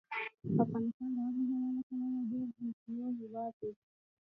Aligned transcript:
افغانستان 0.63 1.09
د 1.15 1.17
آب 1.27 1.35
وهوا 1.37 1.67
له 1.75 1.81
پلوه 1.91 2.21
ډېر 2.31 2.47
متنوع 2.63 3.09
هېواد 3.19 3.53
دی. 3.61 3.71